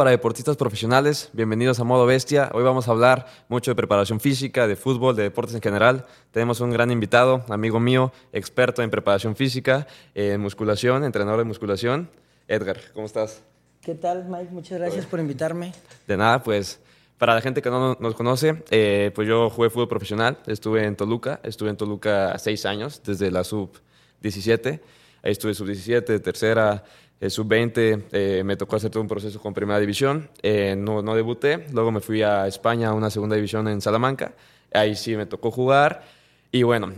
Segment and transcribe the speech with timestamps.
[0.00, 2.48] para deportistas profesionales, bienvenidos a Modo Bestia.
[2.54, 6.06] Hoy vamos a hablar mucho de preparación física, de fútbol, de deportes en general.
[6.30, 12.08] Tenemos un gran invitado, amigo mío, experto en preparación física, en musculación, entrenador de musculación.
[12.48, 13.42] Edgar, ¿cómo estás?
[13.82, 14.48] ¿Qué tal, Mike?
[14.50, 15.74] Muchas gracias por invitarme.
[16.06, 16.80] De nada, pues
[17.18, 20.96] para la gente que no nos conoce, eh, pues yo jugué fútbol profesional, estuve en
[20.96, 24.80] Toluca, estuve en Toluca seis años, desde la sub-17,
[25.22, 29.78] ahí estuve sub-17, tercera, eh, sub-20, eh, me tocó hacer todo un proceso con primera
[29.78, 30.30] división,
[30.78, 34.32] no, no debuté, luego me fui a España a una segunda división en Salamanca,
[34.72, 36.04] ahí sí me tocó jugar,
[36.52, 36.88] y bueno,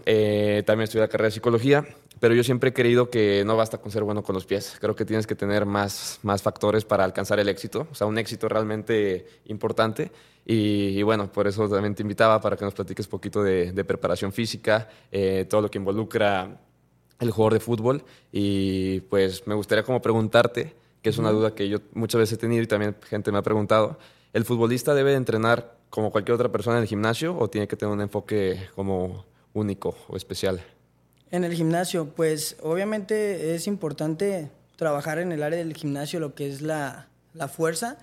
[0.65, 1.85] también estudié la carrera de psicología,
[2.23, 4.77] pero yo siempre he creído que no basta con ser bueno con los pies.
[4.81, 8.17] Creo que tienes que tener más, más factores para alcanzar el éxito, o sea, un
[8.17, 10.13] éxito realmente importante.
[10.47, 14.89] Y, bueno, por eso también te invitaba para que nos platiques poquito de, preparación física,
[15.11, 16.61] eh, todo lo que involucra
[17.23, 18.05] el jugador de fútbol.
[18.31, 22.41] Y pues me gustaría como preguntarte, que es una duda que yo muchas veces he
[22.41, 23.99] tenido y también gente me ha preguntado,
[24.33, 27.93] ¿el futbolista debe entrenar como cualquier otra persona en el gimnasio o tiene que tener
[27.93, 30.63] un enfoque como único o especial?
[31.31, 36.49] En el gimnasio, pues obviamente es importante trabajar en el área del gimnasio lo que
[36.49, 37.09] es la,
[37.55, 37.99] fuerza,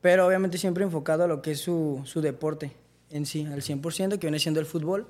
[0.00, 2.72] pero obviamente siempre enfocado a lo que es su, deporte
[3.12, 5.06] en sí, al 100%, que viene siendo el fútbol.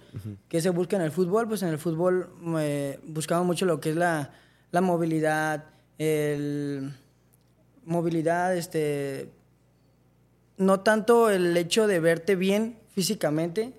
[0.48, 1.48] ¿Qué se busca en el fútbol?
[1.48, 2.28] Pues en el fútbol
[2.59, 4.31] eh, buscamos mucho lo que es la,
[4.72, 5.64] movilidad,
[5.98, 6.92] el
[7.84, 9.31] movilidad, este,
[10.56, 13.72] no tanto el hecho de verte bien físicamente,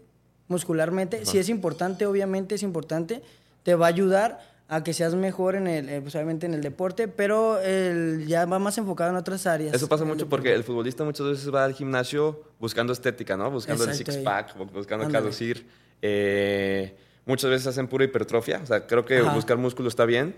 [0.47, 3.21] muscularmente, sí es importante, obviamente es importante,
[3.63, 6.61] te va a ayudar a que seas mejor en el, eh, pues, obviamente en el
[6.61, 9.73] deporte, pero el, ya va más enfocado en otras áreas.
[9.73, 13.51] Eso pasa mucho porque el futbolista muchas veces va al gimnasio buscando estética, ¿no?
[13.51, 15.67] Buscando el six-pack, buscando caducir.
[16.01, 20.35] Eh, muchas veces hacen pura hipertrofia, o sea, creo que buscar músculo está bien,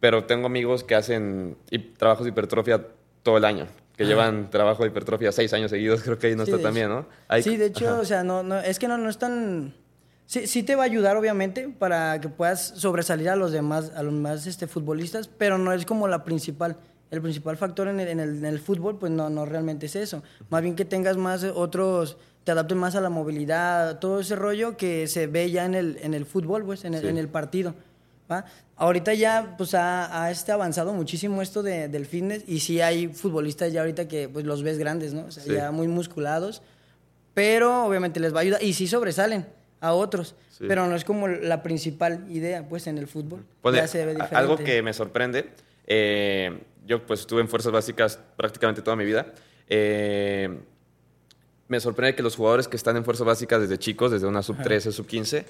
[0.00, 1.56] pero tengo amigos que hacen
[1.96, 2.86] trabajos de hipertrofia
[3.22, 6.44] todo el año, que llevan trabajo de hipertrofia seis años seguidos, creo que ahí no
[6.44, 7.06] está tan bien, ¿no?
[7.42, 9.74] sí, de hecho, o sea, no, no, es que no, no es tan
[10.28, 14.02] Sí, sí te va a ayudar, obviamente, para que puedas sobresalir a los demás, a
[14.02, 16.76] los demás este, futbolistas, pero no es como la principal.
[17.10, 20.22] El principal factor en el, en el, fútbol, pues no, no realmente es eso.
[20.50, 24.76] Más bien que tengas más otros, te adaptes más a la movilidad, todo ese rollo
[24.76, 27.74] que se ve ya en el, en el fútbol, pues, en el, en el partido.
[28.30, 28.44] ¿va?
[28.76, 33.08] Ahorita ya pues ha, ha este avanzado muchísimo esto de, del fitness y sí hay
[33.08, 35.24] futbolistas ya ahorita que pues los ves grandes, ¿no?
[35.24, 36.60] O sea, ya muy musculados,
[37.32, 40.34] pero obviamente les va a ayudar y sí sobresalen a otros.
[40.58, 43.44] Pero no es como la principal idea, pues, en el fútbol.
[43.62, 44.36] Pues, ya se ve diferente.
[44.36, 45.50] Algo que me sorprende,
[45.86, 49.32] eh, yo pues estuve en fuerzas básicas prácticamente toda mi vida.
[49.68, 50.58] Eh,
[51.68, 54.56] me sorprende que los jugadores que están en fuerzas básicas desde chicos, desde una sub
[54.62, 55.44] 13, sub 15,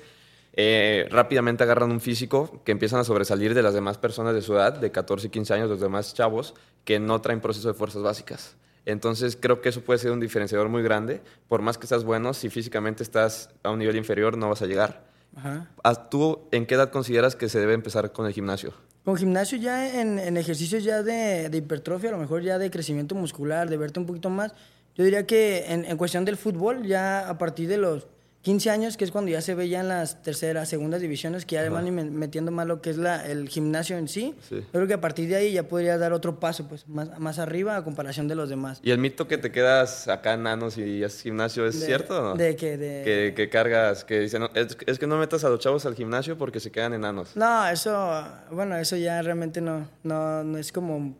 [0.53, 4.55] eh, rápidamente agarran un físico que empiezan a sobresalir de las demás personas de su
[4.55, 8.03] edad, de 14 y 15 años, los demás chavos, que no traen proceso de fuerzas
[8.03, 8.57] básicas.
[8.89, 11.21] Entonces creo que eso puede ser un diferenciador muy grande.
[11.47, 14.67] Por más que estás bueno, si físicamente estás a un nivel inferior, no vas a
[14.67, 15.05] llegar.
[15.37, 15.69] Ajá.
[15.85, 18.73] Ah, ¿Tú en qué edad consideras que se debe empezar con el gimnasio?
[19.05, 23.69] Con gimnasio ya en, ejercicios ya de, hipertrofia, a lo mejor ya de crecimiento muscular,
[23.69, 24.53] de verte un poquito más.
[24.95, 28.07] Yo diría que en, en cuestión del fútbol, ya a partir de los
[28.43, 31.57] 15 años, que es cuando ya se ve ya en las terceras, segundas divisiones, que
[31.57, 34.35] ya van metiendo más lo que es la, el gimnasio en sí.
[34.73, 37.77] creo que a partir de ahí ya podría dar otro paso, pues, más, más arriba
[37.77, 38.81] a comparación de los demás.
[38.83, 42.35] ¿Y el mito que te quedas acá nanos y haces gimnasio es cierto?
[42.35, 42.77] ¿De qué?
[42.77, 43.35] De...
[43.35, 46.71] Que, cargas, que dicen, es, que no metas a los chavos al gimnasio porque se
[46.71, 47.37] quedan enanos.
[47.37, 51.17] No, eso, bueno, eso ya realmente no, no, no es como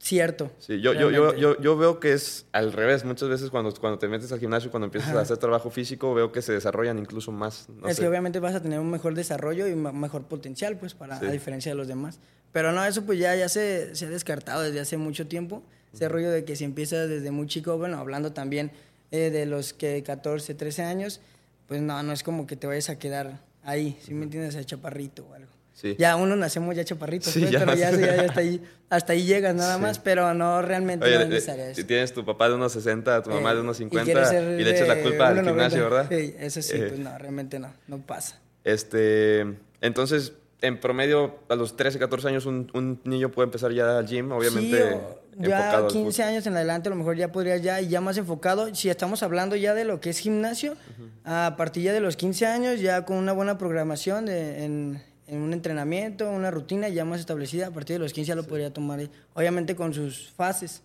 [0.00, 0.50] cierto.
[0.58, 3.04] Sí, yo, yo, yo, yo, yo, veo que es al revés.
[3.04, 6.32] Muchas veces cuando, cuando te metes al gimnasio, cuando empiezas a hacer trabajo físico, veo
[6.32, 7.68] que se desarrollan incluso más.
[7.86, 11.16] es que obviamente vas a tener un mejor desarrollo y un mejor potencial, pues, para,
[11.16, 12.18] a diferencia de los demás.
[12.52, 15.62] Pero no, eso pues ya, ya se, se ha descartado desde hace mucho tiempo.
[15.92, 18.72] Ese rollo de que si empiezas desde muy chico, bueno, hablando también
[19.10, 21.20] eh, de los que 14, 13 años,
[21.66, 24.64] pues no, no es como que te vayas a quedar ahí, si me entiendes, a
[24.64, 25.59] chaparrito o algo.
[25.98, 29.98] Ya uno nacemos ya chaparritos, pues, pero ya, hasta, ahí, hasta ahí llegas nada más,
[29.98, 33.54] pero no realmente no es necesario Si tienes tu papá de unos 60, tu mamá
[33.54, 36.06] de unos 50 y, le echas la culpa al gimnasio, ¿verdad?
[36.08, 38.40] Sí, eso sí, pues no, realmente no, no pasa.
[38.64, 39.46] Este,
[39.80, 44.30] entonces, en promedio, a los 13, 14 años, un, niño puede empezar ya al gym,
[44.32, 44.90] obviamente.
[44.90, 48.18] Sí, ya 15 años en adelante, a lo mejor ya podría ya, y ya más
[48.18, 48.74] enfocado.
[48.74, 50.76] Si estamos hablando ya de lo que es gimnasio,
[51.24, 55.40] a partir ya de los 15 años, ya con una buena programación de, en, en
[55.40, 58.72] un entrenamiento, una rutina ya más establecida, a partir de los 15 ya lo podría
[58.72, 59.00] tomar,
[59.34, 60.82] obviamente con sus fases,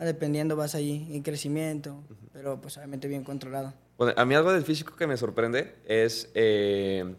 [0.00, 2.02] dependiendo vas ahí en crecimiento,
[2.32, 3.72] pero pues obviamente bien controlado.
[3.96, 7.14] Bueno, a mí algo del físico que me sorprende es eh,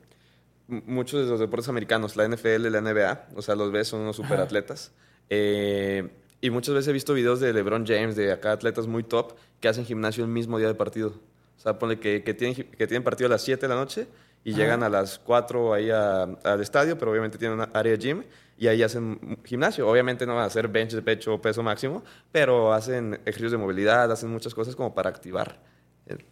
[0.67, 4.17] muchos de los deportes americanos, la NFL, la NBA, o sea, los ves, son unos
[4.17, 4.91] superatletas.
[5.29, 6.09] Eh,
[6.41, 9.67] Y muchas veces he visto videos de LeBron James, de acá atletas muy top, que
[9.69, 11.13] hacen gimnasio el mismo día de partido.
[11.57, 14.07] O sea, pone que, que, tienen, que tienen partido a las 7 de la noche
[14.45, 18.23] y llegan a las 4 ahí al estadio, pero obviamente tienen una área gym
[18.57, 19.89] y ahí hacen gimnasio.
[19.89, 23.57] Obviamente no van a hacer bench de pecho o peso máximo, pero hacen ejercicios de
[23.57, 25.59] movilidad, hacen muchas cosas como para activar.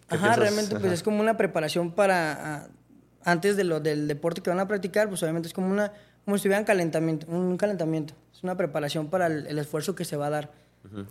[0.08, 2.68] Ajá, realmente pues es como una preparación para ah,
[3.24, 5.92] antes de lo del deporte que van a practicar, pues obviamente es como una
[6.24, 8.14] como si estuvieran calentamiento, un calentamiento.
[8.32, 10.52] Es una preparación para el esfuerzo que se va a dar.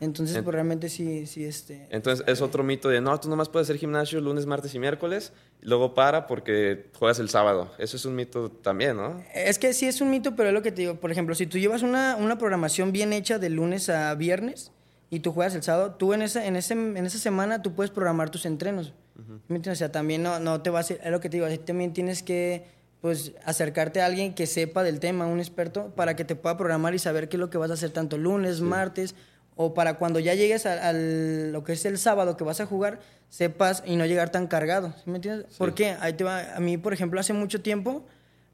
[0.01, 1.87] Entonces, pues realmente sí, sí, este...
[1.91, 5.33] Entonces, es otro mito de, no, tú nomás puedes hacer gimnasio lunes, martes y miércoles,
[5.63, 7.73] y luego para porque juegas el sábado.
[7.79, 9.23] Eso es un mito también, ¿no?
[9.35, 10.97] Es que sí es un mito, pero es lo que te digo.
[10.97, 14.73] Por ejemplo, si tú llevas una, una programación bien hecha de lunes a viernes
[15.09, 17.91] y tú juegas el sábado, tú en esa, en ese, en esa semana tú puedes
[17.91, 18.93] programar tus entrenos.
[19.49, 21.93] O sea, también no, no te va a hacer, es lo que te digo, también
[21.93, 22.67] tienes que
[23.01, 26.95] pues acercarte a alguien que sepa del tema, un experto, para que te pueda programar
[26.95, 29.17] y saber qué es lo que vas a hacer tanto lunes, martes
[29.63, 33.01] o para cuando ya llegues a, lo que es el sábado que vas a jugar,
[33.29, 34.95] sepas y no llegar tan cargado.
[35.07, 35.47] ¿Me entiendes?
[35.57, 35.97] ¿Por qué?
[36.01, 36.55] Ahí te va.
[36.55, 38.05] A mí, por ejemplo, hace mucho tiempo,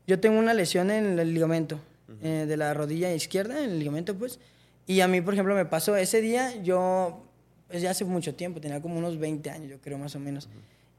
[0.07, 1.81] yo tengo una lesión en el ligamento
[2.23, 4.39] eh, de la rodilla izquierda, en el ligamento, pues.
[4.87, 7.25] Y a mí, por ejemplo, me pasó ese día, yo,
[7.69, 10.49] pues ya hace mucho tiempo, tenía como unos 20 años, yo creo, más o menos.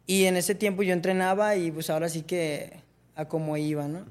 [0.06, 2.74] Y en ese tiempo yo entrenaba y pues ahora sí que
[3.16, 4.06] a cómo iba, ¿no?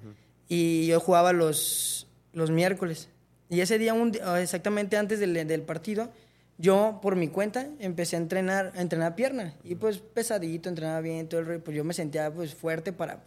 [0.49, 3.09] Y yo jugaba los, los miércoles.
[3.49, 6.11] Y ese día, un, exactamente antes del, del, partido,
[6.59, 9.55] yo por mi cuenta empecé a entrenar, a entrenar pierna.
[9.65, 13.21] Y pues pesadito, entrenaba bien, todo el Pues yo me sentía pues fuerte para,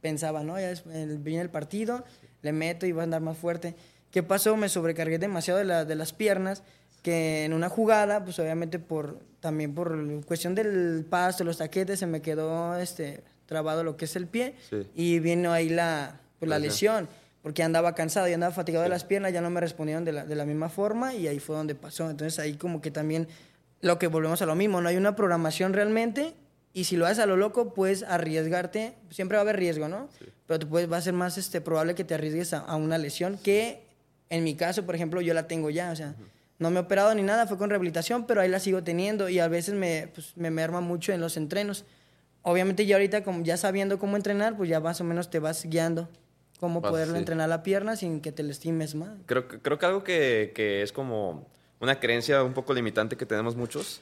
[0.00, 0.58] pensaba, ¿no?
[0.58, 0.74] Ya
[1.18, 2.04] viene el partido,
[2.42, 3.74] le meto y va a andar más fuerte.
[4.10, 4.56] ¿Qué pasó?
[4.56, 6.62] Me sobrecargué demasiado de, la, de las piernas
[7.02, 12.06] que en una jugada, pues obviamente por también por cuestión del pasto, los taquetes, se
[12.06, 14.54] me quedó este trabado lo que es el pie
[14.94, 17.08] y vino ahí la, pues, la lesión
[17.42, 20.24] porque andaba cansado y andaba fatigado de las piernas, ya no me respondieron de la,
[20.24, 22.08] de la misma forma y ahí fue donde pasó.
[22.08, 23.28] Entonces ahí como que también
[23.80, 26.34] lo que volvemos a lo mismo, no hay una programación realmente
[26.72, 30.08] y si lo haces a lo loco, puedes arriesgarte, siempre va a haber riesgo, ¿no?
[30.46, 33.38] Pero te puedes, va a ser más este, probable que te arriesgues a, una lesión
[33.38, 33.82] que
[34.30, 36.14] en mi caso, por ejemplo, yo la tengo ya, o sea,
[36.58, 39.40] no me he operado ni nada, fue con rehabilitación, pero ahí la sigo teniendo y
[39.40, 41.84] a veces me, pues, me merma mucho en los entrenos.
[42.40, 45.66] Obviamente ya ahorita, como ya sabiendo cómo entrenar, pues ya más o menos te vas
[45.66, 46.08] guiando
[46.62, 49.10] cómo poderlo entrenar la pierna sin que te lastimes más.
[49.26, 51.48] Creo, creo que algo que, que, es como
[51.80, 54.00] una creencia un poco limitante que tenemos muchos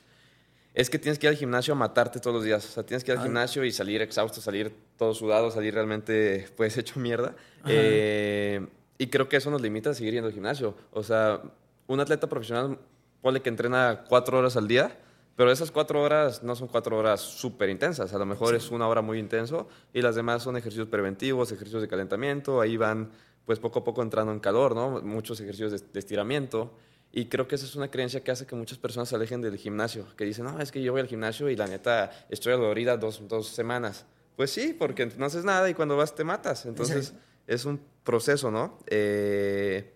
[0.75, 2.63] es que tienes que ir al gimnasio a matarte todos los días.
[2.67, 6.49] O sea, tienes que ir al gimnasio y salir exhausto, salir todo sudado, salir realmente
[6.59, 7.35] pues hecho mierda.
[7.65, 8.61] Eh,
[8.99, 10.77] y creo que eso nos limita a seguir yendo al gimnasio.
[10.93, 11.41] O sea,
[11.87, 12.79] un atleta profesional,
[13.23, 14.95] pone que entrena cuatro horas al día
[15.37, 18.87] pero esas cuatro horas no son cuatro horas súper intensas, a lo mejor es una
[18.89, 23.11] hora muy intenso y las demás son ejercicios preventivos, ejercicios de calentamiento, ahí van
[23.47, 25.01] pues poco a poco entrando en calor, ¿no?
[25.03, 26.73] Muchos ejercicios de, estiramiento.
[27.11, 29.57] Y creo que esa es una creencia que hace que muchas personas se alejen del
[29.57, 32.97] gimnasio, que dicen, no, es que yo voy al gimnasio y la neta estoy dolorida
[32.97, 34.07] dos, dos semanas.
[34.37, 36.67] Pues sí, porque no haces nada y cuando vas te matas.
[36.67, 37.15] Entonces
[37.47, 38.79] es un proceso, ¿no?
[38.87, 39.93] Eh,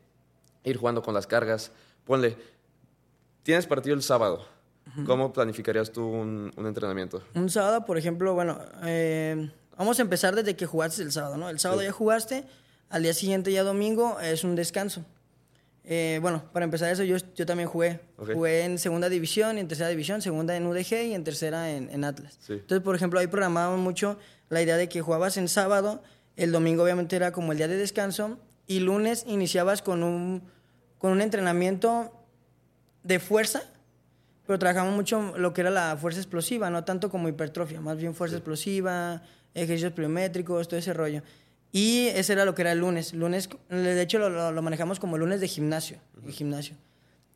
[0.65, 1.71] ir jugando con las cargas.
[2.05, 2.37] Ponle,
[3.45, 4.54] tienes partido el sábado
[5.07, 7.23] ¿Cómo planificarías tú un, entrenamiento?
[7.35, 11.49] Un sábado, por ejemplo, bueno, eh, vamos a empezar desde que jugaste el sábado, ¿no?
[11.49, 12.45] El sábado ya jugaste,
[12.91, 15.05] al día siguiente ya domingo es un descanso.
[15.87, 18.01] Eh, bueno, para empezar eso, yo, yo también jugué.
[18.17, 22.05] Jugué en segunda división y en tercera división, segunda en UDG y en tercera en,
[22.05, 22.39] Atlas.
[22.49, 26.03] Entonces, por ejemplo, ahí programábamos mucho la idea de que jugabas en sábado,
[26.37, 30.43] el domingo obviamente era como el día de descanso y lunes iniciabas con un,
[30.99, 32.13] con un entrenamiento
[33.03, 33.63] de fuerza
[34.47, 38.15] pero trabajamos mucho lo que era la fuerza explosiva, no tanto como hipertrofia, más bien
[38.15, 39.23] fuerza explosiva,
[39.55, 41.23] ejercicios pliométricos, todo ese rollo.
[41.73, 43.15] Y ese era lo que era el lunes.
[43.15, 45.99] lunes de hecho, lo, lo manejamos como lunes de gimnasio,
[46.29, 46.77] gimnasio,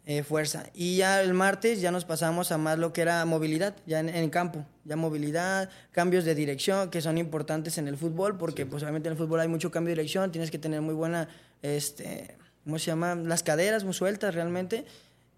[0.05, 0.67] eh, fuerza.
[0.75, 4.09] Y ya el martes ya nos pasamos a más lo que era movilidad, ya en,
[4.09, 4.65] en, campo.
[4.85, 9.15] Ya movilidad, cambios de dirección, que son importantes en el fútbol, porque pues obviamente en
[9.15, 11.29] el fútbol hay mucho cambio de dirección, tienes que tener muy buena,
[11.63, 13.17] este, ¿cómo se llama?
[13.17, 14.85] Las caderas muy sueltas realmente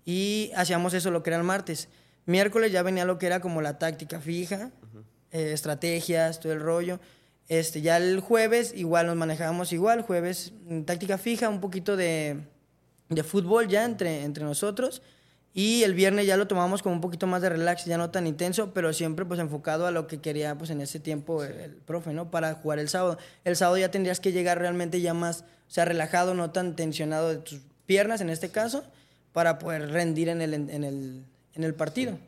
[0.04, 1.88] y hacíamos eso lo que era el martes.
[2.26, 4.71] Miércoles ya venía lo que era como la táctica fija,
[5.30, 7.00] eh, estrategias, todo el rollo.
[7.49, 12.38] Este, ya el jueves igual nos manejábamos igual, jueves mm, táctica fija, un poquito de,
[13.09, 15.02] de fútbol ya entre, entre nosotros.
[15.52, 18.28] Y el viernes ya lo tomamos como un poquito más de relax, ya no tan
[18.28, 22.12] intenso, pero siempre pues enfocado a lo que quería pues en ese tiempo el, profe,
[22.12, 22.30] ¿no?
[22.30, 23.19] Para jugar el sábado.
[23.45, 27.30] El sábado ya tendrías que llegar realmente ya más, o sea, relajado, no tan tensionado
[27.30, 28.85] de tus piernas en este caso,
[29.32, 32.18] para poder rendir en el, en el, en el partido.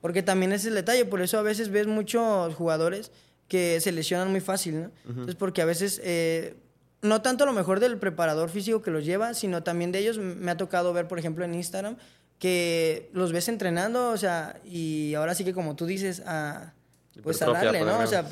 [0.00, 3.10] Porque también es el detalle, por eso a veces ves muchos jugadores
[3.48, 4.90] que se lesionan muy fácil, ¿no?
[5.08, 6.56] Entonces, porque a veces, eh,
[7.00, 10.18] no tanto a lo mejor del preparador físico que los lleva, sino también de ellos.
[10.18, 11.96] Me ha tocado ver, por ejemplo, en Instagram,
[12.38, 16.74] que los ves entrenando, o sea, y ahora sí que como tú dices, a,
[17.22, 17.98] pues a darle, ¿no?
[17.98, 18.26] O sea,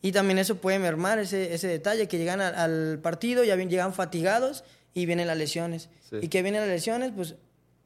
[0.00, 4.64] y también eso puede mermar ese, ese detalle, que llegan al, partido, ya llegan fatigados
[4.94, 5.88] y vienen las lesiones.
[6.20, 7.12] ¿Y que vienen las lesiones?
[7.14, 7.36] Pues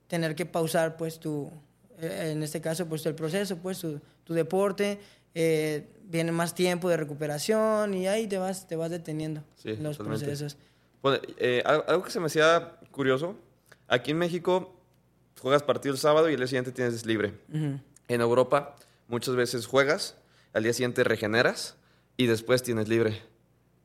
[0.09, 1.51] tener que pausar, pues, tu,
[1.99, 4.99] eh, en este caso, pues, el proceso, pues, tu, tu deporte,
[5.35, 10.57] eh, viene más tiempo de recuperación y ahí te vas, te vas deteniendo los procesos.
[11.39, 13.37] Eh, algo que se me hacía curioso,
[13.87, 14.75] aquí en México
[15.41, 17.35] juegas partido el sábado y el día siguiente tienes libre.
[18.09, 18.77] En Europa
[19.09, 20.17] muchas veces juegas,
[20.55, 21.77] al día siguiente regeneras
[22.17, 23.21] y después tienes libre.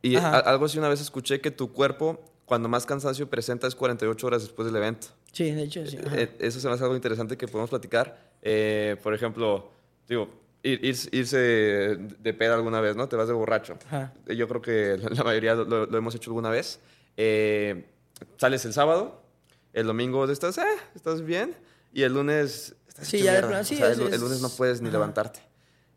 [0.01, 4.27] Y algo así una vez escuché que tu cuerpo, cuando más cansancio presenta, es 48
[4.27, 5.07] horas después del evento.
[5.31, 5.97] Sí, de hecho, sí.
[6.11, 8.33] Eh, eso se me hace algo interesante que podemos platicar.
[9.01, 9.71] por ejemplo,
[10.05, 10.27] digo,
[10.63, 13.07] irse de peda alguna vez, ¿no?
[13.07, 13.77] Te vas de borracho.
[14.27, 16.81] Yo creo que la mayoría lo, hemos hecho alguna vez.
[17.15, 17.85] Eh,
[18.35, 19.21] sales el sábado,
[19.71, 21.55] el domingo estás, eh, estás bien,
[21.93, 23.45] y el lunes estás sí, ya el,
[24.19, 25.39] lunes no puedes ni levantarte.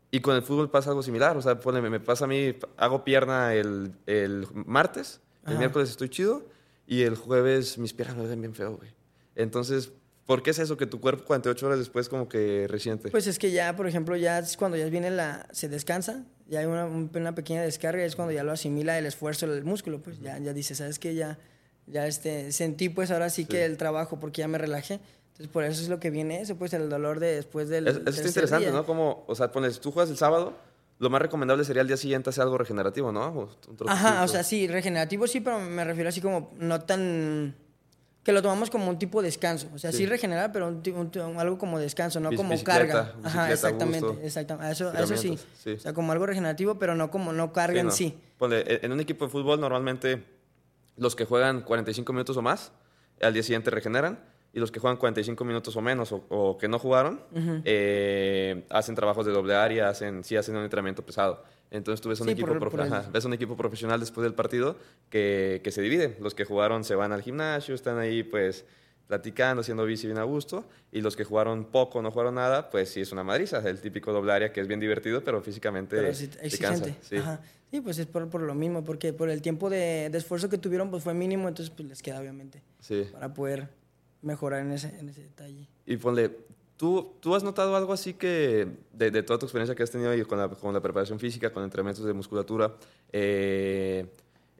[0.09, 3.53] Y con el fútbol pasa algo similar, o sea, me pasa a mí, hago pierna
[3.53, 6.47] el, el martes, el miércoles estoy chido,
[6.87, 8.91] y el jueves mis piernas me ven bien feo, güey.
[9.35, 9.91] Entonces,
[10.25, 13.09] ¿Por qué es eso que tu cuerpo 48 horas después como que resiente?
[13.09, 15.47] Pues es que ya, por ejemplo, ya es cuando ya viene la...
[15.51, 19.47] se descansa, ya hay una, una pequeña descarga, es cuando ya lo asimila el esfuerzo
[19.47, 21.13] del músculo, pues ya, ya dice, ¿sabes qué?
[21.13, 21.37] Ya,
[21.85, 24.99] ya este, sentí pues ahora sí, que el trabajo porque ya me relajé.
[25.33, 27.87] Entonces por eso es lo que viene eso, pues el dolor de después del...
[27.87, 28.83] Es, es interesante, ¿no?
[28.83, 30.55] Como, o sea, pones, tú juegas el sábado,
[30.97, 33.49] lo más recomendable sería el día siguiente hacer algo regenerativo, ¿no?
[33.87, 37.55] Ajá, o sea, sí, regenerativo sí, pero me refiero así como no tan
[38.25, 39.69] que lo tomamos como un tipo de descanso.
[39.75, 43.13] O sea, sí, regenerar, pero un, algo como descanso, no como carga.
[43.23, 44.71] Ajá, exactamente, exactamente.
[44.71, 45.37] Eso, eso sí.
[45.71, 48.17] O sea, como algo regenerativo, pero no como no carga en sí.
[48.39, 50.23] en un equipo de fútbol normalmente
[50.97, 52.71] los que juegan 45 minutos o más,
[53.21, 54.19] al día siguiente regeneran.
[54.55, 57.19] Y los que juegan 45 minutos o menos o, que no jugaron,
[57.65, 61.43] eh, hacen trabajos de doble área, hacen, sí hacen un entrenamiento pesado.
[61.71, 62.57] Entonces tú ves un, equipo,
[63.11, 64.77] ves un equipo profesional después del partido
[65.09, 66.15] que, que, se divide.
[66.21, 68.63] Los que jugaron se van al gimnasio, están ahí pues
[69.07, 72.89] platicando, haciendo bici bien a gusto, y los que jugaron poco, no jugaron nada, pues
[72.89, 76.13] sí es una madriza, el típico doble área que es bien divertido, pero físicamente pero
[76.13, 76.85] se cansa.
[77.01, 77.17] Sí.
[77.71, 77.81] sí.
[77.81, 80.89] pues es por, por, lo mismo, porque por el tiempo de, de, esfuerzo que tuvieron
[80.89, 83.05] pues fue mínimo, entonces pues les queda obviamente sí.
[83.11, 83.67] para poder
[84.25, 85.67] mejorar en ese, en ese detalle.
[85.85, 86.31] Y ponle,
[86.77, 90.11] ¿Tú, ¿Tú has notado algo así que, de, de, toda tu experiencia que has tenido
[90.27, 92.75] con la, con la preparación física, con entrenamientos de musculatura,
[93.13, 94.07] eh,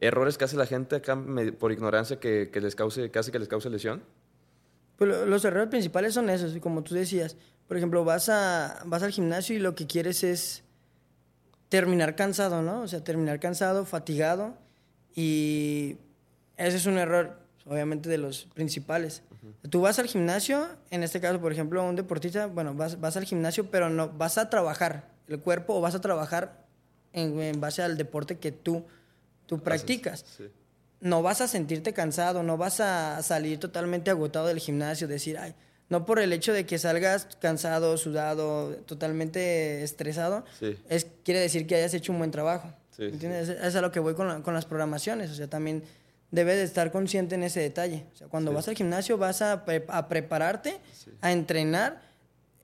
[0.00, 1.22] errores que hace la gente acá
[1.58, 4.02] por ignorancia que, que les cause, casi que les cause lesión?
[4.96, 7.36] Pues los errores principales son esos, como tú decías.
[7.68, 10.64] Por ejemplo, vas, a, vas al gimnasio y lo que quieres es
[11.68, 12.80] terminar cansado, ¿no?
[12.80, 14.54] O sea, terminar cansado, fatigado.
[15.14, 15.98] Y
[16.56, 19.22] ese es un error, obviamente, de los principales.
[19.70, 23.24] Tú vas al gimnasio, en este caso, por ejemplo, un deportista, bueno, vas, vas al
[23.24, 26.64] gimnasio, pero no vas a trabajar el cuerpo o vas a trabajar
[27.12, 28.84] en, base al deporte que tú,
[29.46, 30.24] tú practicas.
[31.00, 35.54] No vas a sentirte cansado, no vas a salir totalmente agotado del gimnasio, decir, ay,
[35.88, 40.44] no por el hecho de que salgas cansado, sudado, totalmente estresado,
[40.88, 42.72] es, quiere decir que hayas hecho un buen trabajo.
[42.98, 43.50] ¿Entiendes?
[43.50, 45.30] Es a lo que voy con, con las programaciones.
[45.30, 45.82] O sea, también
[46.30, 48.06] debes de estar consciente en ese detalle.
[48.12, 50.78] O sea, cuando vas al gimnasio vas a, a prepararte,
[51.20, 52.02] a entrenar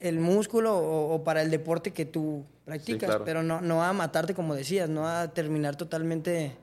[0.00, 4.54] el músculo o, para el deporte que tú practicas, pero no, no a matarte como
[4.54, 6.56] decías, no a terminar totalmente...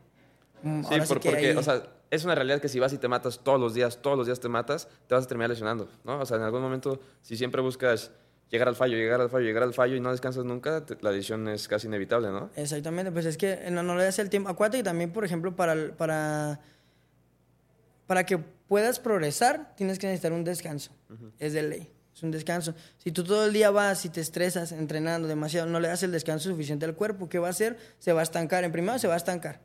[0.62, 3.60] Mm, sí, porque, o sea, es una realidad que si vas y te matas todos
[3.60, 6.20] los días, todos los días te matas, te vas a terminar lesionando, ¿no?
[6.20, 8.12] O sea, en algún momento, si siempre buscas
[8.50, 11.48] llegar al fallo, llegar al fallo, llegar al fallo y no descansas nunca, la lesión
[11.48, 12.50] es casi inevitable, ¿no?
[12.58, 14.50] Exactamente, pues es que no, no le das el tiempo.
[14.50, 16.60] Acuérdate que también, por ejemplo, para, para
[18.10, 20.90] para que puedas progresar, tienes que necesitar un descanso.
[21.38, 21.92] Es de ley.
[22.12, 22.74] Es un descanso.
[22.98, 26.12] Si tú todo el día vas y te estresas entrenando demasiado, no le das el
[26.12, 27.78] descanso suficiente al cuerpo, ¿qué va a hacer?
[28.00, 28.64] Se va a estancar.
[28.64, 29.62] En primero se va a estancar.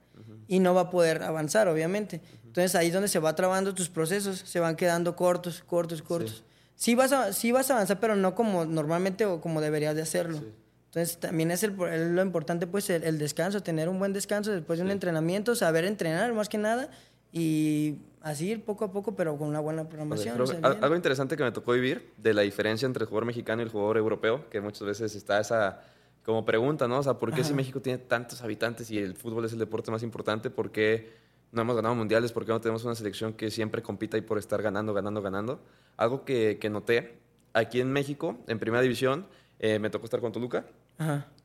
[0.46, 2.20] Y no va a poder avanzar, obviamente.
[2.44, 6.44] Entonces ahí es donde se va trabando tus procesos, se van quedando cortos, cortos, cortos.
[6.74, 10.02] Sí, vas, a, sí vas a avanzar, pero no como normalmente o como deberías de
[10.02, 10.42] hacerlo.
[10.88, 11.74] Entonces también es, el,
[12.14, 16.30] lo importante, pues, el, descanso, tener un buen descanso después de un entrenamiento, saber entrenar
[16.34, 16.90] más que nada
[17.36, 20.40] y así ir poco a poco, pero con una buena programación.
[20.62, 23.70] algo interesante que me tocó vivir de la diferencia entre el jugador mexicano y el
[23.70, 25.82] jugador europeo, que muchas veces está esa
[26.24, 27.00] como pregunta, ¿no?
[27.00, 29.90] O sea, ¿por qué si México tiene tantos habitantes y el fútbol es el deporte
[29.90, 31.12] más importante, por qué
[31.50, 34.38] no hemos ganado mundiales, por qué no tenemos una selección que siempre compita y por
[34.38, 35.60] estar ganando, ganando, ganando?
[35.96, 37.18] Algo que, que noté
[37.52, 39.26] aquí en México, en primera división,
[39.58, 40.64] eh, me tocó estar con Toluca.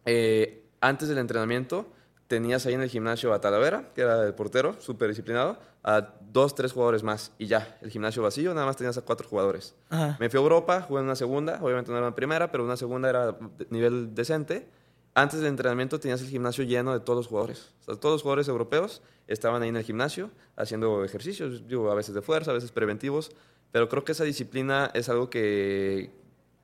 [0.06, 1.92] Eh, antes del entrenamiento,
[2.30, 6.54] tenías ahí en el gimnasio a Talavera, que era el portero, súper disciplinado, a dos,
[6.54, 9.74] tres jugadores más y ya, el gimnasio vacío, nada más tenías a cuatro jugadores.
[9.90, 10.16] Ajá.
[10.20, 12.78] Me fui a Europa, jugué en una segunda, obviamente no era en primera, pero una
[12.78, 14.70] segunda era de nivel decente.
[15.16, 17.74] Antes del entrenamiento tenías el gimnasio lleno de todos los jugadores.
[17.82, 21.96] O sea, todos los jugadores europeos estaban ahí en el gimnasio haciendo ejercicios, digo, a
[21.96, 23.32] veces de fuerza, a veces preventivos,
[23.72, 26.12] pero creo que esa disciplina es algo que,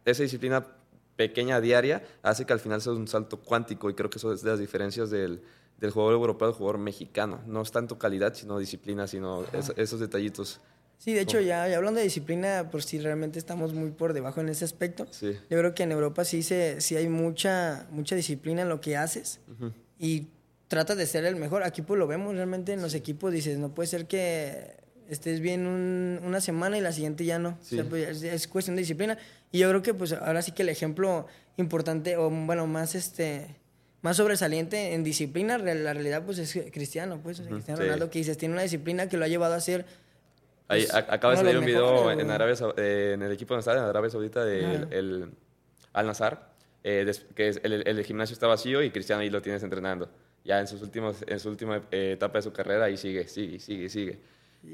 [0.05, 0.67] esa disciplina
[1.15, 4.41] pequeña diaria hace que al final sea un salto cuántico y creo que eso es
[4.41, 5.41] de las diferencias del,
[5.79, 7.41] del jugador europeo al jugador mexicano.
[7.47, 10.59] No es tanto calidad, sino disciplina, sino es- esos detallitos.
[10.97, 14.39] Sí, de hecho, ya, ya hablando de disciplina, pues sí, realmente estamos muy por debajo
[14.39, 15.05] en ese aspecto.
[15.11, 15.33] Sí.
[15.49, 18.95] Yo creo que en Europa sí, se, sí hay mucha, mucha disciplina en lo que
[18.95, 19.41] haces
[19.99, 20.27] y
[20.69, 21.63] tratas de ser el mejor.
[21.63, 24.77] Aquí pues lo vemos realmente en los equipos, dices, no puede ser que
[25.09, 27.57] estés bien un- una semana y la siguiente ya no.
[27.61, 27.75] Sí.
[27.75, 29.17] O sea, pues, es, es cuestión de disciplina.
[29.51, 33.47] Y yo creo que pues ahora sí que el ejemplo importante o bueno, más este
[34.01, 37.83] más sobresaliente en disciplina, la realidad pues es Cristiano, pues, o sea, Cristiano sí.
[37.85, 39.85] Ronaldo que dices, tiene una disciplina que lo ha llevado a ser
[40.67, 42.29] Ahí, Pues, a- acaba de de salir un video en.
[42.31, 44.87] Arabia, eh, en el equipo donde está, en Arabia Saudita, Ajá.
[44.91, 45.29] el
[45.93, 46.49] Al Nazar,
[46.83, 50.09] eh, que es- el, el gimnasio está vacío y Cristiano ahí lo tienes entrenando.
[50.43, 53.59] Ya en, sus últimos, en su última eh, etapa de su carrera, ahí sigue, sigue,
[53.59, 54.19] sigue, sigue.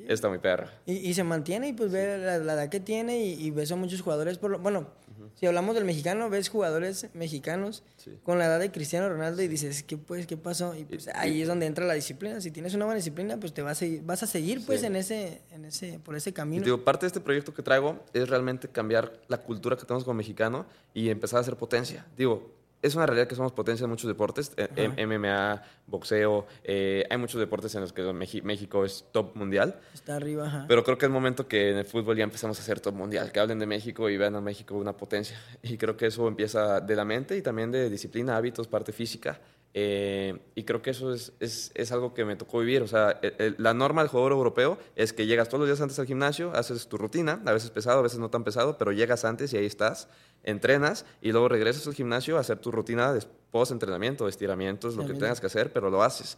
[0.07, 0.71] Está muy perra.
[0.85, 3.71] Y, y se mantiene y pues ve la, la edad que tiene y, y ves
[3.71, 4.37] a muchos jugadores.
[4.37, 4.87] Por lo, bueno,
[5.35, 8.17] si hablamos del mexicano, ves jugadores mexicanos Sí.
[8.23, 10.75] con la edad de Cristiano Ronaldo y dices, ¿qué, pues, ¿qué pasó?
[10.75, 12.41] Y pues ahí es donde entra la disciplina.
[12.41, 14.87] Si tienes una buena disciplina, pues te vas a, seguir- vas a seguir pues Sí.
[14.87, 16.63] en ese, en ese, por ese Y camino.
[16.65, 20.15] digo, parte de este proyecto que traigo es realmente cambiar la cultura que tenemos como
[20.15, 22.05] mexicano y empezar a ser potencia.
[22.17, 22.51] Digo,
[22.81, 27.39] es una realidad que somos potencia en muchos deportes, eh, MMA, boxeo, eh, hay muchos
[27.39, 28.01] deportes en los que
[28.43, 29.79] México es top mundial.
[29.93, 30.65] Está arriba, ajá.
[30.67, 33.31] Pero creo que es momento que en el fútbol ya empezamos a ser top mundial,
[33.31, 35.37] que hablen de México y vean a México una potencia.
[35.61, 39.39] Y creo que eso empieza de la mente y también de disciplina, hábitos, parte física.
[39.73, 42.81] Eh, y creo que eso es, es, es algo que me tocó vivir.
[42.81, 45.79] O sea, el- el- la norma del jugador europeo es que llegas todos los días
[45.81, 48.91] antes al gimnasio, haces tu rutina, a veces pesado, a veces no tan pesado, pero
[48.91, 50.07] llegas antes y ahí estás,
[50.43, 55.13] entrenas y luego regresas al gimnasio a hacer tu rutina de post-entrenamiento, estiramientos, lo que
[55.19, 56.37] tengas que hacer, pero lo haces.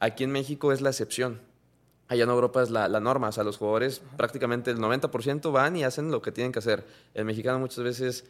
[0.00, 1.40] Aquí en México es la excepción.
[2.08, 5.76] Allá en Europa es la, la norma, o sea, los jugadores prácticamente el 90% van
[5.76, 6.84] y hacen lo que tienen que hacer.
[7.14, 8.24] El mexicano muchas veces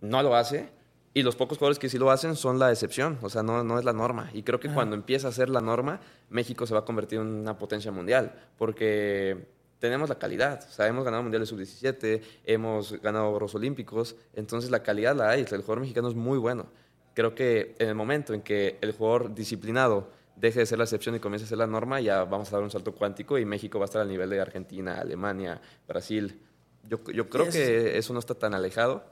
[0.00, 0.68] no lo hace
[1.12, 3.78] y los pocos jugadores que sí lo hacen son la excepción, o sea, no, no
[3.78, 4.30] es la norma.
[4.32, 4.76] Y creo que Ajá.
[4.76, 8.32] cuando empieza a ser la norma, México se va a convertir en una potencia mundial,
[8.56, 9.48] porque
[9.80, 14.82] tenemos la calidad, o sea, hemos ganado mundiales sub-17, hemos ganado oros olímpicos, entonces la
[14.82, 16.66] calidad la hay, el jugador mexicano es muy bueno.
[17.14, 21.16] Creo que en el momento en que el jugador disciplinado deje de ser la excepción
[21.16, 23.80] y comience a ser la norma, ya vamos a dar un salto cuántico y México
[23.80, 26.40] va a estar al nivel de Argentina, Alemania, Brasil.
[26.88, 29.02] Yo, yo creo eso que eso no está tan alejado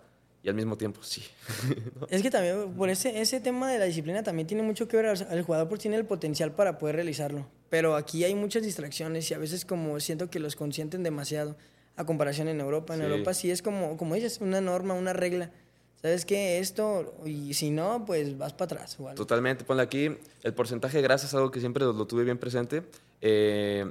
[0.48, 1.22] y al mismo tiempo sí.
[2.08, 5.26] Es que también, por ese, ese tema de la disciplina también tiene mucho que ver.
[5.30, 7.46] El jugador pues tiene el potencial para poder realizarlo.
[7.68, 11.54] Pero aquí hay muchas distracciones y a veces como siento que los consienten demasiado
[11.96, 12.94] a comparación en Europa.
[12.94, 13.06] En Sí.
[13.06, 15.50] Europa sí es como, como dices, una norma, una regla.
[16.00, 16.60] ¿Sabes qué?
[16.60, 18.96] Esto, y si no, pues vas para atrás.
[18.98, 19.14] algo.
[19.14, 22.38] Totalmente, ponle aquí, el porcentaje de grasa es algo que siempre lo, lo tuve bien
[22.38, 22.84] presente.
[23.20, 23.84] Eh,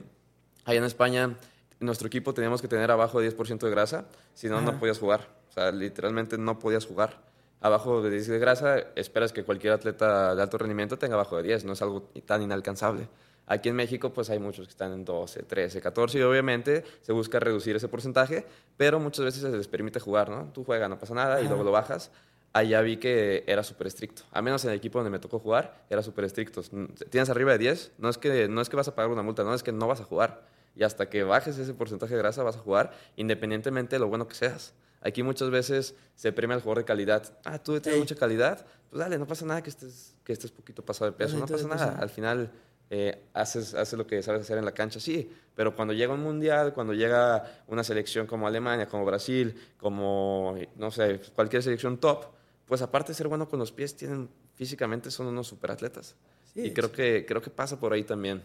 [0.65, 1.38] allá en España,
[1.82, 5.37] nuestro equipo teníamos que tener abajo de 10% de grasa, si no, no podías jugar.
[5.58, 7.17] Sea, literalmente no podías jugar.
[7.62, 11.43] Abajo de 10 de grasa, esperas que cualquier atleta de alto rendimiento tenga abajo de
[11.43, 13.08] 10, no es algo tan inalcanzable.
[13.48, 17.12] Aquí en México, pues hay muchos que están en 12, 13, 14 y obviamente se
[17.12, 20.52] busca reducir ese porcentaje, pero muchas veces se les permite jugar, ¿no?
[20.54, 22.12] Tú juegas, no pasa nada y luego lo bajas
[22.54, 24.24] allá vi que era súper estricto.
[24.32, 26.62] A menos en el equipo donde me tocó jugar, era súper estricto.
[27.10, 29.43] Tienes arriba de 10, no es, que, no es que vas a pagar una multa,
[29.43, 30.41] no, es que no vas a jugar.
[30.76, 34.28] Y hasta que bajes ese porcentaje de grasa vas a jugar, independientemente de lo bueno
[34.28, 34.74] que seas.
[35.01, 37.38] Aquí muchas veces se premia al jugador de calidad.
[37.45, 40.83] Ah, tú tienes mucha calidad, pues dale, no pasa nada que estés, que estés poquito
[40.83, 41.91] pasado de peso, no pasa nada.
[41.91, 42.01] peso.
[42.01, 42.51] Al final
[42.89, 46.23] eh, haces, haces lo que sabes hacer en la cancha, sí, pero cuando llega un
[46.23, 52.25] mundial, cuando llega una selección como Alemania, como Brasil, como, no sé, cualquier selección top,
[52.65, 56.15] pues aparte de ser bueno con los pies, tienen físicamente son unos superatletas.
[56.53, 58.43] Sí, y creo que, creo que pasa por ahí también.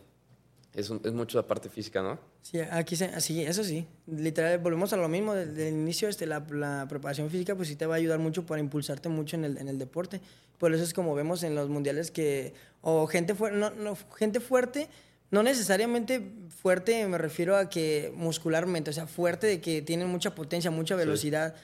[0.75, 2.19] Es, un- es mucho la parte física, ¿no?
[2.41, 3.87] Sí, aquí se, sí, eso sí.
[4.07, 5.35] Literal, volvemos a lo mismo.
[5.35, 8.47] Desde el inicio, este, la, la preparación física, pues sí te va a ayudar mucho
[8.47, 10.21] para impulsarte mucho en el, en el deporte.
[10.59, 14.41] Por eso es como vemos en los mundiales que, o gente, fuerte no, no, gente
[14.41, 14.89] fuerte,
[15.31, 16.23] no necesariamente
[16.61, 20.95] fuerte, me refiero a que muscularmente, o sea, fuerte de que tienen mucha potencia, mucha
[20.97, 21.55] velocidad.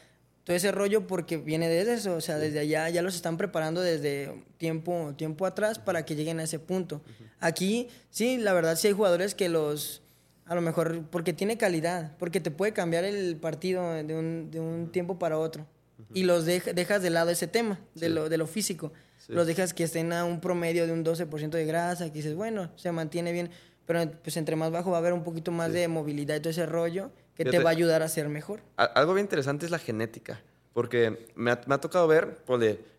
[0.48, 3.82] Todo ese rollo porque viene desde eso, o sea, desde allá ya los están preparando
[3.82, 7.02] desde tiempo, tiempo atrás para que lleguen a ese punto.
[7.38, 10.00] Aquí, sí, la verdad sí hay jugadores que los,
[10.46, 14.58] a lo mejor porque tiene calidad, porque te puede cambiar el partido de un, de
[14.58, 15.66] un tiempo para otro.
[16.14, 18.90] y los dejas de lado ese tema, de, lo, de lo físico.
[19.26, 22.70] Los dejas que estén a un promedio de un 12% de grasa, que dices, bueno,
[22.76, 23.50] se mantiene bien,
[23.84, 26.48] pero pues entre más bajo va a haber un poquito más de movilidad y todo
[26.52, 28.60] ese rollo que te va a ayudar a ser mejor.
[28.76, 30.40] Algo bien interesante es la genética.
[30.72, 32.38] Porque me ha, tocado ver,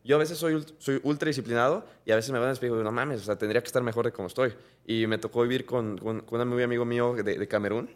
[0.04, 2.92] yo a veces soy, soy ultra disciplinado y a veces me van a decir, no
[2.92, 4.54] mames, o sea, tendría que estar mejor de como estoy.
[4.86, 7.90] Y me tocó vivir con, con, un muy amigo mío de, de, Camerún.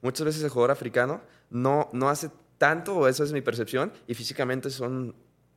[0.00, 1.20] Muchas veces el jugador africano
[1.50, 5.14] no, no hace tanto, o eso es mi percepción, y físicamente son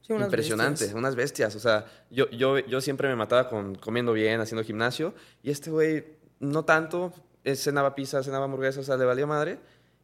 [0.10, 1.56] impresionantes, unas bestias.
[1.56, 5.14] O sea, yo, yo, yo siempre me mataba con comiendo bien, haciendo gimnasio,
[5.44, 7.14] y este güey no tanto,
[7.56, 9.60] cenaba pizza, cenaba hamburguesas, o sea, le valía madre.